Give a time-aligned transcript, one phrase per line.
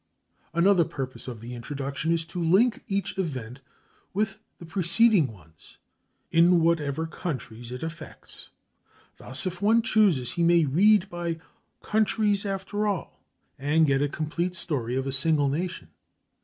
[0.51, 3.59] Another purpose of the introduction is to link each event
[4.15, 5.77] with the preceding ones
[6.31, 8.49] in whatever countries it affects.
[9.17, 11.39] Thus if one chooses he may read by
[11.83, 13.21] countries after all,
[13.59, 15.89] and get a completed story of a single nation.